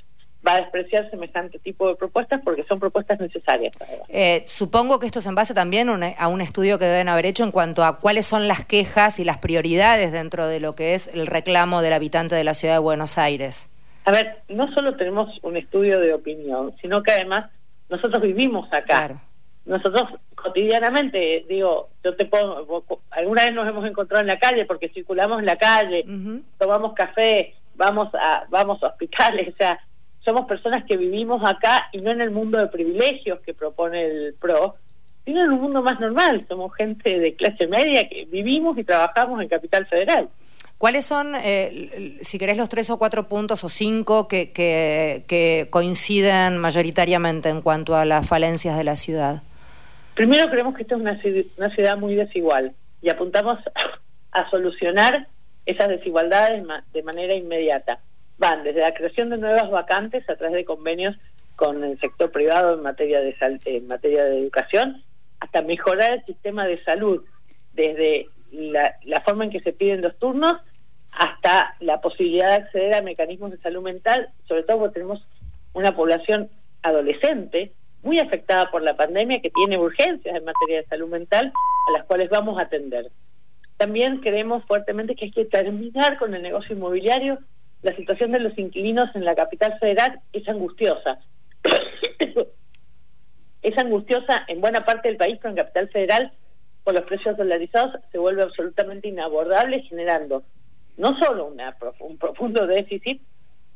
va 0.45 0.53
a 0.53 0.62
despreciar 0.62 1.10
semejante 1.10 1.60
tipo 1.60 1.88
de 1.88 1.95
propuestas 1.95 2.41
porque 2.43 2.63
son 2.63 2.79
propuestas 2.79 3.19
necesarias. 3.19 3.74
Eh, 4.10 4.43
supongo 4.48 5.00
que 5.00 5.05
esto 5.05 5.19
es 5.19 5.27
en 5.27 5.36
base 5.36 5.53
también 5.53 5.89
a 5.89 6.27
un 6.27 6.41
estudio 6.41 6.79
que 6.79 6.86
deben 6.86 7.10
haber 7.10 7.25
hecho 7.25 7.43
en 7.43 7.51
cuanto 7.51 7.83
a 7.83 8.00
cuáles 8.00 8.25
son 8.25 8.48
las 8.48 8.65
quejas 8.65 9.19
y 9.19 9.24
las 9.24 9.38
prioridades 9.38 10.12
dentro 10.12 10.48
de 10.48 10.60
lo 10.60 10.75
que 10.75 10.95
es 10.95 11.13
el 11.13 11.27
reclamo 11.27 11.81
del 11.81 11.93
habitante 11.93 12.36
de 12.36 12.43
la 12.43 12.53
ciudad 12.53 12.75
de 12.75 12.79
Buenos 12.79 13.17
Aires. 13.17 13.71
A 14.05 14.12
ver, 14.12 14.39
no 14.50 14.74
solo 14.74 14.95
tenemos 14.95 15.29
un 15.43 15.57
estudio 15.57 16.00
de 16.00 16.13
opinión, 16.13 16.74
sino 16.81 17.03
que 17.03 17.12
además 17.12 17.51
nosotros 17.89 18.21
vivimos 18.24 18.71
acá. 18.74 19.21
Nosotros 19.65 20.19
cotidianamente, 20.33 21.45
digo, 21.48 21.89
yo 22.03 22.15
te 22.15 22.25
puedo, 22.25 22.83
alguna 23.12 23.45
vez 23.45 23.53
nos 23.53 23.67
hemos 23.67 23.86
encontrado 23.86 24.21
en 24.21 24.27
la 24.27 24.39
calle 24.39 24.65
porque 24.65 24.89
circulamos 24.89 25.39
en 25.39 25.45
la 25.45 25.55
calle, 25.55 26.03
tomamos 26.57 26.93
café, 26.93 27.53
vamos 27.75 28.10
a 28.15 28.45
vamos 28.50 28.81
a 28.81 28.88
hospitales, 28.88 29.50
o 29.53 29.57
sea, 29.57 29.79
somos 30.24 30.46
personas 30.46 30.84
que 30.86 30.98
vivimos 30.98 31.42
acá 31.44 31.90
y 31.92 32.00
no 32.00 32.12
en 32.12 32.22
el 32.22 32.32
mundo 32.32 32.60
de 32.60 32.68
privilegios 32.68 33.40
que 33.42 33.54
propone 33.54 34.06
el 34.06 34.36
PRO, 34.40 34.75
sino 35.25 35.44
en 35.44 35.51
un 35.51 35.62
mundo 35.62 35.82
más 35.82 36.00
normal. 36.00 36.46
Somos 36.48 36.74
gente 36.75 37.20
de 37.20 37.36
clase 37.36 37.68
media 37.68 38.08
que 38.08 38.25
vivimos 38.25 38.78
y 38.78 38.84
trabajamos 38.84 39.42
en 39.42 39.48
Capital 39.48 39.86
Federal. 39.88 40.30
¿Cuáles 40.78 41.06
son, 41.06 41.36
eh, 41.36 42.18
si 42.22 42.40
querés, 42.40 42.58
los 42.58 42.70
tres 42.70 42.90
o 42.90 42.98
cuatro 42.98 43.28
puntos 43.28 43.63
o 43.63 43.70
cinco 43.70 44.28
que, 44.28 44.51
que, 44.51 45.68
coinciden 45.70 46.58
mayoritariamente 46.58 47.50
en 47.50 47.62
cuanto 47.62 47.96
a 47.96 48.04
las 48.04 48.28
falencias 48.28 48.78
de 48.78 48.84
la 48.84 48.96
ciudad? 48.96 49.44
Primero 50.16 50.50
creemos 50.50 50.75
que 50.75 50.82
esta 50.82 50.96
es 50.96 51.01
una, 51.01 51.20
una 51.58 51.70
ciudad 51.70 51.98
muy 51.98 52.16
desigual 52.16 52.74
y 53.01 53.10
apuntamos 53.10 53.60
a 54.32 54.50
solucionar 54.50 55.28
esas 55.68 55.88
desigualdades 55.88 56.63
de 56.94 57.04
manera 57.04 57.36
inmediata 57.36 58.00
van 58.41 58.63
desde 58.63 58.81
la 58.81 58.93
creación 58.93 59.29
de 59.29 59.38
nuevas 59.38 59.69
vacantes 59.69 60.27
a 60.27 60.36
través 60.36 60.55
de 60.55 60.65
convenios 60.65 61.15
con 61.55 61.83
el 61.83 62.00
sector 62.00 62.31
privado 62.31 62.74
en 62.74 62.81
materia 62.81 63.21
de 63.21 63.36
en 63.65 63.88
materia 63.88 64.25
de 64.25 64.39
educación 64.39 65.03
hasta 65.39 65.62
mejorar 65.62 66.12
el 66.12 66.25
sistema 66.25 66.65
de 66.65 66.83
salud 66.83 67.24
desde 67.74 68.27
la, 68.51 68.95
la 69.03 69.21
forma 69.21 69.45
en 69.45 69.51
que 69.51 69.60
se 69.60 69.74
piden 69.74 70.01
los 70.01 70.17
turnos 70.17 70.53
hasta 71.12 71.75
la 71.79 72.01
posibilidad 72.01 72.48
de 72.48 72.63
acceder 72.63 72.95
a 72.95 73.01
mecanismos 73.01 73.51
de 73.51 73.57
salud 73.60 73.83
mental, 73.83 74.29
sobre 74.48 74.63
todo 74.63 74.79
porque 74.79 74.95
tenemos 74.95 75.24
una 75.74 75.95
población 75.95 76.50
adolescente 76.81 77.74
muy 78.01 78.19
afectada 78.19 78.71
por 78.71 78.81
la 78.81 78.98
pandemia 78.98 79.41
que 79.41 79.51
tiene 79.51 79.77
urgencias 79.77 80.36
en 80.36 80.43
materia 80.43 80.81
de 80.81 80.88
salud 80.88 81.10
mental 81.10 81.53
a 81.89 81.91
las 81.91 82.05
cuales 82.05 82.29
vamos 82.29 82.57
a 82.57 82.63
atender. 82.63 83.12
También 83.77 84.17
creemos 84.17 84.63
fuertemente 84.65 85.15
que 85.15 85.25
hay 85.25 85.31
que 85.31 85.45
terminar 85.45 86.17
con 86.17 86.33
el 86.33 86.41
negocio 86.41 86.75
inmobiliario. 86.75 87.38
La 87.81 87.95
situación 87.95 88.31
de 88.31 88.39
los 88.39 88.57
inquilinos 88.57 89.09
en 89.15 89.25
la 89.25 89.35
capital 89.35 89.77
federal 89.79 90.19
es 90.33 90.47
angustiosa. 90.47 91.19
es 93.61 93.77
angustiosa 93.77 94.43
en 94.47 94.61
buena 94.61 94.85
parte 94.85 95.07
del 95.07 95.17
país, 95.17 95.38
pero 95.41 95.50
en 95.50 95.57
capital 95.57 95.89
federal, 95.89 96.31
por 96.83 96.93
los 96.93 97.05
precios 97.05 97.38
dolarizados, 97.38 98.00
se 98.11 98.17
vuelve 98.17 98.43
absolutamente 98.43 99.07
inabordable, 99.07 99.81
generando 99.83 100.43
no 100.97 101.17
solo 101.19 101.45
una, 101.47 101.75
un 102.00 102.17
profundo 102.17 102.67
déficit 102.67 103.21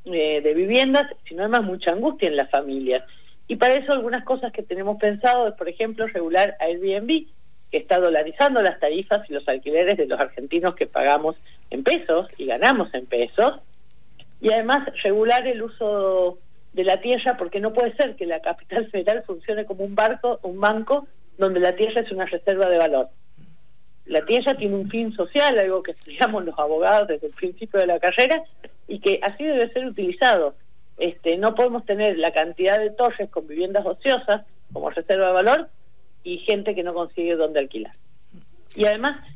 eh, 0.05 0.41
de 0.41 0.53
viviendas, 0.53 1.05
sino 1.27 1.41
además 1.41 1.63
mucha 1.63 1.91
angustia 1.91 2.27
en 2.27 2.35
las 2.35 2.49
familias. 2.51 3.03
Y 3.47 3.55
para 3.55 3.75
eso 3.75 3.91
algunas 3.91 4.23
cosas 4.23 4.51
que 4.51 4.63
tenemos 4.63 4.97
pensado 4.99 5.47
es, 5.47 5.55
por 5.55 5.69
ejemplo, 5.69 6.05
regular 6.07 6.55
Airbnb, 6.59 7.27
que 7.71 7.77
está 7.77 7.99
dolarizando 7.99 8.61
las 8.61 8.79
tarifas 8.79 9.27
y 9.29 9.33
los 9.33 9.47
alquileres 9.47 9.97
de 9.97 10.07
los 10.07 10.19
argentinos 10.19 10.75
que 10.75 10.87
pagamos 10.87 11.35
en 11.69 11.83
pesos 11.83 12.27
y 12.37 12.45
ganamos 12.45 12.93
en 12.93 13.05
pesos. 13.05 13.59
Y 14.45 14.53
además 14.53 14.87
regular 15.01 15.47
el 15.47 15.63
uso 15.63 16.37
de 16.71 16.83
la 16.83 17.01
tierra, 17.01 17.35
porque 17.35 17.59
no 17.59 17.73
puede 17.73 17.95
ser 17.95 18.15
que 18.15 18.27
la 18.27 18.41
capital 18.41 18.85
federal 18.91 19.23
funcione 19.25 19.65
como 19.65 19.83
un 19.83 19.95
barco, 19.95 20.39
un 20.43 20.59
banco, 20.59 21.07
donde 21.39 21.59
la 21.59 21.75
tierra 21.75 22.01
es 22.01 22.11
una 22.11 22.25
reserva 22.25 22.69
de 22.69 22.77
valor. 22.77 23.09
La 24.05 24.23
tierra 24.23 24.55
tiene 24.55 24.75
un 24.75 24.87
fin 24.87 25.11
social, 25.15 25.57
algo 25.57 25.81
que 25.81 25.93
estudiamos 25.93 26.45
los 26.45 26.59
abogados 26.59 27.07
desde 27.07 27.25
el 27.25 27.33
principio 27.33 27.79
de 27.79 27.87
la 27.87 27.99
carrera, 27.99 28.43
y 28.87 28.99
que 28.99 29.19
así 29.23 29.43
debe 29.43 29.73
ser 29.73 29.87
utilizado. 29.87 30.53
Este, 30.97 31.37
no 31.37 31.55
podemos 31.55 31.83
tener 31.83 32.19
la 32.19 32.31
cantidad 32.31 32.77
de 32.77 32.91
torres 32.91 33.31
con 33.31 33.47
viviendas 33.47 33.83
ociosas 33.83 34.45
como 34.71 34.91
reserva 34.91 35.25
de 35.25 35.33
valor 35.33 35.69
y 36.23 36.37
gente 36.37 36.75
que 36.75 36.83
no 36.83 36.93
consigue 36.93 37.35
dónde 37.35 37.61
alquilar. 37.61 37.93
Y 38.75 38.85
además, 38.85 39.27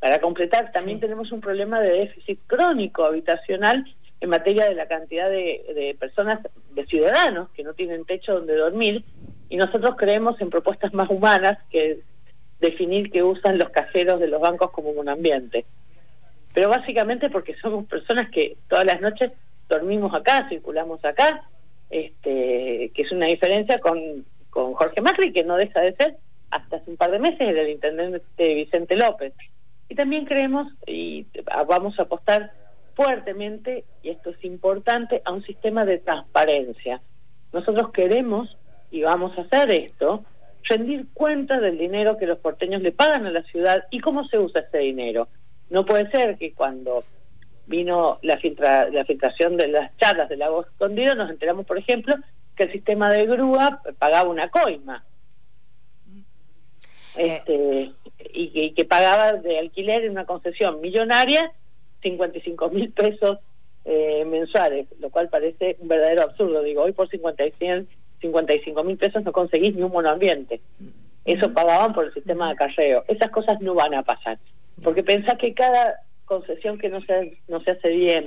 para 0.00 0.20
completar, 0.20 0.70
también 0.70 1.00
tenemos 1.00 1.32
un 1.32 1.40
problema 1.40 1.80
de 1.80 1.92
déficit 1.92 2.40
crónico 2.46 3.06
habitacional 3.06 3.86
en 4.22 4.30
materia 4.30 4.66
de 4.66 4.74
la 4.74 4.86
cantidad 4.86 5.28
de, 5.28 5.62
de 5.74 5.96
personas, 5.98 6.40
de 6.70 6.86
ciudadanos 6.86 7.50
que 7.50 7.62
no 7.62 7.74
tienen 7.74 8.06
techo 8.06 8.34
donde 8.34 8.56
dormir, 8.56 9.04
y 9.50 9.56
nosotros 9.56 9.96
creemos 9.98 10.40
en 10.40 10.48
propuestas 10.48 10.94
más 10.94 11.10
humanas 11.10 11.58
que 11.70 12.00
definir 12.60 13.10
que 13.10 13.22
usan 13.22 13.58
los 13.58 13.68
cajeros 13.68 14.18
de 14.18 14.28
los 14.28 14.40
bancos 14.40 14.70
como 14.70 14.90
un 14.90 15.08
ambiente 15.08 15.66
pero 16.54 16.68
básicamente 16.68 17.30
porque 17.30 17.54
somos 17.56 17.86
personas 17.86 18.30
que 18.30 18.56
todas 18.68 18.84
las 18.84 19.00
noches 19.00 19.32
dormimos 19.68 20.14
acá, 20.14 20.48
circulamos 20.48 21.04
acá, 21.04 21.44
este, 21.90 22.90
que 22.94 23.02
es 23.02 23.12
una 23.12 23.26
diferencia 23.26 23.76
con, 23.78 24.24
con 24.50 24.74
Jorge 24.74 25.00
Macri, 25.00 25.32
que 25.32 25.44
no 25.44 25.56
deja 25.56 25.80
de 25.80 25.94
ser, 25.94 26.16
hasta 26.50 26.76
hace 26.76 26.90
un 26.90 26.96
par 26.96 27.10
de 27.10 27.18
meses, 27.18 27.40
el 27.40 27.68
intendente 27.70 28.54
Vicente 28.54 28.96
López. 28.96 29.32
Y 29.88 29.94
también 29.94 30.26
creemos, 30.26 30.68
y 30.86 31.26
vamos 31.66 31.98
a 31.98 32.02
apostar 32.02 32.52
fuertemente, 32.94 33.84
y 34.02 34.10
esto 34.10 34.30
es 34.30 34.44
importante, 34.44 35.22
a 35.24 35.32
un 35.32 35.42
sistema 35.42 35.84
de 35.84 35.98
transparencia. 35.98 37.00
Nosotros 37.52 37.90
queremos, 37.92 38.56
y 38.90 39.02
vamos 39.02 39.36
a 39.38 39.42
hacer 39.42 39.70
esto, 39.70 40.24
rendir 40.64 41.06
cuenta 41.12 41.60
del 41.60 41.78
dinero 41.78 42.16
que 42.16 42.26
los 42.26 42.38
porteños 42.38 42.82
le 42.82 42.92
pagan 42.92 43.26
a 43.26 43.30
la 43.30 43.42
ciudad 43.42 43.84
y 43.90 44.00
cómo 44.00 44.24
se 44.28 44.38
usa 44.38 44.62
ese 44.62 44.78
dinero. 44.78 45.28
No 45.70 45.84
puede 45.84 46.10
ser 46.10 46.36
que 46.36 46.52
cuando 46.52 47.04
vino 47.66 48.18
la, 48.22 48.36
filtra, 48.38 48.88
la 48.90 49.04
filtración 49.04 49.56
de 49.56 49.68
las 49.68 49.96
charlas 49.96 50.28
del 50.28 50.40
lago 50.40 50.62
escondido 50.62 51.14
nos 51.14 51.30
enteramos, 51.30 51.66
por 51.66 51.78
ejemplo, 51.78 52.14
que 52.56 52.64
el 52.64 52.72
sistema 52.72 53.10
de 53.10 53.26
grúa 53.26 53.80
pagaba 53.98 54.28
una 54.28 54.48
coima. 54.50 55.04
Eh. 57.16 57.36
Este, 57.36 57.92
y, 58.34 58.72
que, 58.72 58.84
pagaba 58.84 59.34
de 59.34 59.58
alquiler 59.58 60.04
en 60.04 60.12
una 60.12 60.24
concesión 60.24 60.80
millonaria 60.80 61.52
55 62.02 62.70
mil 62.70 62.90
pesos 62.92 63.38
eh, 63.84 64.24
mensuales, 64.24 64.86
lo 65.00 65.10
cual 65.10 65.28
parece 65.28 65.76
un 65.80 65.88
verdadero 65.88 66.22
absurdo. 66.22 66.62
Digo, 66.62 66.82
hoy 66.82 66.92
por 66.92 67.08
55 67.08 68.84
mil 68.84 68.96
pesos 68.96 69.24
no 69.24 69.32
conseguís 69.32 69.74
ni 69.74 69.82
un 69.82 69.92
monoambiente. 69.92 70.60
Eso 71.24 71.52
pagaban 71.52 71.92
por 71.92 72.06
el 72.06 72.14
sistema 72.14 72.48
de 72.48 72.56
carreo. 72.56 73.04
Esas 73.08 73.30
cosas 73.30 73.60
no 73.60 73.74
van 73.74 73.94
a 73.94 74.02
pasar. 74.02 74.38
Porque 74.82 75.02
pensás 75.02 75.36
que 75.38 75.54
cada 75.54 76.00
concesión 76.24 76.78
que 76.78 76.88
no 76.88 77.00
se, 77.02 77.38
no 77.48 77.60
se 77.60 77.72
hace 77.72 77.88
bien, 77.88 78.24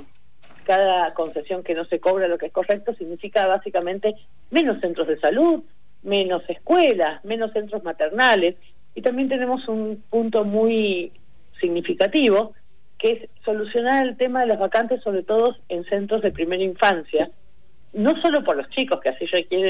cada 0.64 1.12
concesión 1.14 1.62
que 1.62 1.74
no 1.74 1.84
se 1.84 2.00
cobra 2.00 2.28
lo 2.28 2.38
que 2.38 2.46
es 2.46 2.52
correcto, 2.52 2.94
significa 2.94 3.46
básicamente 3.46 4.14
menos 4.50 4.80
centros 4.80 5.06
de 5.08 5.18
salud, 5.18 5.62
menos 6.02 6.42
escuelas, 6.48 7.24
menos 7.24 7.52
centros 7.52 7.82
maternales. 7.84 8.56
Y 8.94 9.02
también 9.02 9.28
tenemos 9.28 9.68
un 9.68 10.02
punto 10.08 10.44
muy 10.44 11.12
significativo, 11.60 12.54
que 12.98 13.12
es 13.12 13.30
solucionar 13.44 14.06
el 14.06 14.16
tema 14.16 14.40
de 14.40 14.46
las 14.46 14.58
vacantes, 14.58 15.02
sobre 15.02 15.22
todo 15.22 15.56
en 15.68 15.84
centros 15.84 16.22
de 16.22 16.32
primera 16.32 16.62
infancia, 16.62 17.28
no 17.92 18.20
solo 18.20 18.44
por 18.44 18.56
los 18.56 18.68
chicos, 18.70 19.00
que 19.00 19.10
así, 19.10 19.26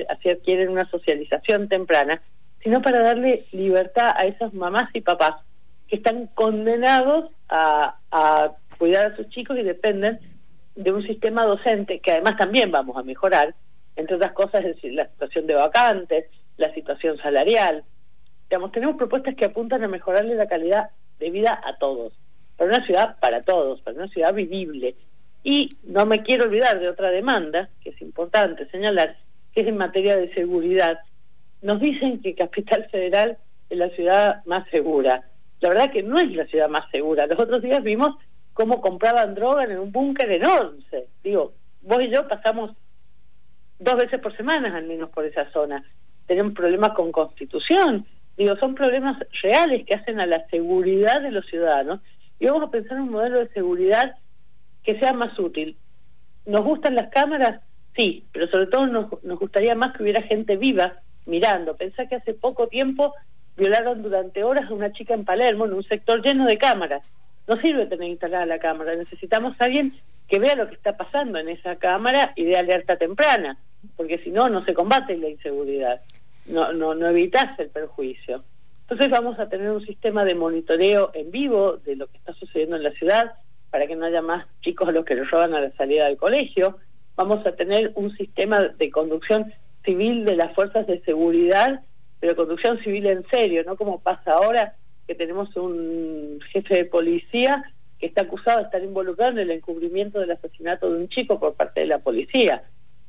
así 0.09 0.31
adquieren 0.31 0.69
una 0.69 0.89
socialización 0.91 1.69
temprana, 1.69 2.21
sino 2.63 2.83
para 2.83 3.01
darle 3.01 3.45
libertad 3.53 4.13
a 4.17 4.27
esas 4.27 4.53
mamás 4.53 4.91
y 4.95 5.01
papás 5.01 5.37
que 5.89 5.97
están 5.97 6.27
condenados 6.35 7.31
a, 7.49 7.97
cuidar 8.79 9.13
a 9.13 9.17
sus 9.17 9.29
chicos 9.31 9.57
y 9.57 9.63
dependen 9.63 10.19
de 10.75 10.93
un 10.93 11.03
sistema 11.03 11.45
docente 11.45 12.01
que 12.01 12.13
además 12.13 12.37
también 12.37 12.71
vamos 12.71 12.97
a 12.97 13.03
mejorar, 13.03 13.55
entre 13.95 14.17
otras 14.17 14.33
cosas, 14.33 14.65
es 14.65 14.75
decir, 14.75 14.93
la 14.93 15.09
situación 15.09 15.47
de 15.47 15.55
vacantes, 15.55 16.27
la 16.59 16.75
situación 16.75 17.17
salarial. 17.19 17.85
Digamos, 18.51 18.73
tenemos 18.73 18.97
propuestas 18.97 19.35
que 19.37 19.47
apuntan 19.47 19.83
a 19.85 19.89
mejorarle 19.89 20.35
la 20.35 20.47
calidad 20.47 20.91
de 21.19 21.31
vida 21.31 21.59
a 21.65 21.79
todos, 21.79 22.13
para 22.57 22.71
una 22.71 22.87
ciudad 22.87 23.17
para 23.21 23.43
todos, 23.43 23.81
para 23.81 23.97
una 23.97 24.09
ciudad 24.09 24.35
vivible. 24.35 24.95
Y 25.43 25.77
no 25.85 26.07
me 26.07 26.23
quiero 26.23 26.45
olvidar 26.45 26.81
de 26.81 26.89
otra 26.89 27.11
demanda, 27.11 27.69
que 27.83 27.91
es 27.91 28.03
importante 28.03 28.69
señalar, 28.71 29.17
que 29.53 29.61
es 29.61 29.69
en 29.69 29.77
materia 29.77 30.17
de 30.17 30.33
seguridad. 30.35 30.99
Nos 31.63 31.81
dicen 31.81 32.21
que 32.21 32.35
Capital 32.35 32.89
Federal 32.91 33.39
es 33.71 33.79
la 33.79 33.91
ciudad 33.91 34.45
más 34.45 34.69
segura 34.71 35.25
la 35.61 35.71
verdad 35.71 35.91
que 35.91 36.03
no 36.03 36.19
es 36.21 36.33
la 36.33 36.47
ciudad 36.47 36.69
más 36.69 36.91
segura. 36.91 37.27
Los 37.27 37.39
otros 37.39 37.63
días 37.63 37.83
vimos 37.83 38.17
cómo 38.53 38.81
compraban 38.81 39.35
droga 39.35 39.65
en 39.65 39.79
un 39.79 39.93
búnker 39.93 40.31
enorme. 40.31 40.85
Digo, 41.23 41.55
vos 41.83 42.03
y 42.03 42.11
yo 42.11 42.29
pasamos 42.29 42.73
dos 43.79 43.97
veces 43.97 44.21
por 44.21 44.37
semana 44.37 44.77
al 44.77 44.87
menos 44.87 45.11
por 45.11 45.25
esa 45.25 45.51
zona. 45.53 45.83
Tenemos 46.27 46.53
problemas 46.53 46.91
con 46.93 47.13
constitución. 47.13 48.07
Digo, 48.37 48.57
son 48.57 48.75
problemas 48.75 49.19
reales 49.43 49.87
que 49.87 49.95
hacen 49.95 50.21
a 50.21 50.27
la 50.27 50.47
seguridad 50.49 51.23
de 51.23 51.31
los 51.31 51.47
ciudadanos. 51.47 52.01
Y 52.39 52.47
vamos 52.47 52.65
a 52.65 52.71
pensar 52.71 52.97
en 52.97 53.05
un 53.05 53.11
modelo 53.11 53.39
de 53.41 53.49
seguridad 53.49 54.17
que 54.83 54.99
sea 54.99 55.13
más 55.13 55.39
útil. 55.39 55.77
¿Nos 56.45 56.63
gustan 56.63 56.95
las 56.95 57.09
cámaras? 57.09 57.61
Sí, 57.95 58.25
pero 58.33 58.47
sobre 58.49 58.67
todo 58.67 58.87
nos, 58.87 59.23
nos 59.25 59.39
gustaría 59.39 59.75
más 59.75 59.97
que 59.97 60.03
hubiera 60.03 60.23
gente 60.23 60.57
viva 60.57 61.01
mirando. 61.25 61.77
Pensá 61.77 62.07
que 62.07 62.17
hace 62.17 62.35
poco 62.35 62.69
tiempo 62.69 63.15
violaron 63.57 64.03
durante 64.03 64.45
horas 64.45 64.71
a 64.71 64.75
una 64.75 64.93
chica 64.93 65.15
en 65.15 65.25
Palermo, 65.25 65.65
en 65.65 65.73
un 65.73 65.83
sector 65.83 66.23
lleno 66.23 66.47
de 66.47 66.59
cámaras. 66.59 67.03
No 67.49 67.57
sirve 67.61 67.87
tener 67.87 68.09
instalada 68.09 68.45
la 68.45 68.59
cámara, 68.59 68.97
necesitamos 68.97 69.59
a 69.61 69.65
alguien 69.65 69.95
que 70.29 70.39
vea 70.39 70.57
lo 70.57 70.69
que 70.69 70.75
está 70.75 70.97
pasando 70.97 71.39
en 71.39 71.49
esa 71.49 71.77
cámara 71.77 72.33
y 72.35 72.45
de 72.45 72.57
alerta 72.57 72.97
temprana, 72.97 73.57
porque 73.97 74.19
si 74.19 74.31
no, 74.31 74.49
no 74.49 74.65
se 74.65 74.75
combate 74.75 75.17
la 75.17 75.29
inseguridad, 75.29 76.01
no, 76.47 76.73
no, 76.73 76.95
no 76.95 77.09
evitas 77.09 77.57
el 77.59 77.69
perjuicio. 77.69 78.43
Entonces 78.89 79.11
vamos 79.11 79.39
a 79.39 79.49
tener 79.49 79.71
un 79.71 79.85
sistema 79.85 80.25
de 80.25 80.35
monitoreo 80.35 81.11
en 81.15 81.31
vivo 81.31 81.79
de 81.79 81.97
lo 81.97 82.07
que 82.07 82.19
está 82.19 82.33
sucediendo 82.35 82.77
en 82.77 82.85
la 82.85 82.93
ciudad 82.93 83.33
para 83.71 83.87
que 83.87 83.97
no 83.97 84.07
haya 84.07 84.23
más 84.23 84.47
chicos 84.63 84.89
a 84.89 84.93
los 84.93 85.05
que 85.05 85.17
les 85.17 85.31
roban 85.31 85.55
a 85.55 85.61
la 85.61 85.73
salida 85.73 86.07
del 86.07 86.17
colegio. 86.17 86.79
Vamos 87.17 87.45
a 87.47 87.57
tener 87.57 87.93
un 87.95 88.17
sistema 88.17 88.69
de 88.69 88.91
conducción 88.91 89.53
civil 89.85 90.25
de 90.25 90.37
las 90.37 90.55
fuerzas 90.55 90.87
de 90.87 91.01
seguridad 91.01 91.81
pero 92.21 92.37
conducción 92.37 92.83
civil 92.83 93.07
en 93.07 93.25
serio, 93.29 93.63
no 93.65 93.77
como 93.77 94.01
pasa 94.01 94.33
ahora 94.33 94.75
que 95.07 95.15
tenemos 95.15 95.55
un 95.57 96.41
jefe 96.53 96.75
de 96.75 96.85
policía 96.85 97.63
que 97.99 98.07
está 98.07 98.23
acusado 98.23 98.59
de 98.59 98.65
estar 98.65 98.83
involucrado 98.83 99.33
en 99.33 99.39
el 99.39 99.51
encubrimiento 99.51 100.19
del 100.19 100.33
asesinato 100.33 100.91
de 100.91 100.99
un 100.99 101.09
chico 101.09 101.39
por 101.39 101.55
parte 101.55 101.81
de 101.81 101.87
la 101.87 101.99
policía. 101.99 102.65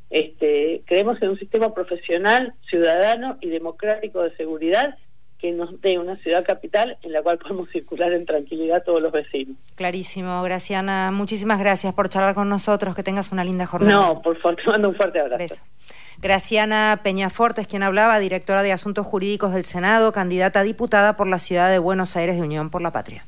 Este, 0.09 0.83
creemos 0.85 1.21
en 1.21 1.29
un 1.29 1.39
sistema 1.39 1.73
profesional, 1.73 2.53
ciudadano 2.69 3.37
y 3.41 3.49
democrático 3.49 4.21
de 4.23 4.35
seguridad 4.35 4.97
que 5.39 5.51
nos 5.51 5.79
dé 5.81 5.99
una 5.99 6.15
ciudad 6.17 6.43
capital 6.45 6.97
en 7.03 7.11
la 7.11 7.21
cual 7.21 7.37
podemos 7.37 7.69
circular 7.69 8.11
en 8.13 8.25
tranquilidad 8.25 8.83
todos 8.83 9.01
los 9.01 9.11
vecinos. 9.11 9.55
Clarísimo, 9.75 10.41
Graciana. 10.43 11.11
Muchísimas 11.11 11.59
gracias 11.59 11.93
por 11.93 12.09
charlar 12.09 12.35
con 12.35 12.49
nosotros. 12.49 12.95
Que 12.95 13.03
tengas 13.03 13.31
una 13.31 13.43
linda 13.43 13.65
jornada. 13.65 14.07
No, 14.07 14.21
por 14.21 14.37
favor, 14.39 14.55
te 14.55 14.69
mando 14.69 14.89
un 14.89 14.95
fuerte 14.95 15.19
abrazo. 15.19 15.55
Graciana 16.19 17.01
Peñaforte 17.03 17.61
es 17.61 17.67
quien 17.67 17.83
hablaba, 17.83 18.17
directora 18.19 18.63
de 18.63 18.71
Asuntos 18.71 19.05
Jurídicos 19.05 19.53
del 19.53 19.65
Senado, 19.65 20.11
candidata 20.11 20.61
a 20.61 20.63
diputada 20.63 21.15
por 21.15 21.27
la 21.27 21.37
ciudad 21.37 21.69
de 21.69 21.77
Buenos 21.77 22.15
Aires 22.17 22.37
de 22.37 22.41
Unión 22.41 22.71
por 22.71 22.81
la 22.81 22.91
Patria. 22.91 23.23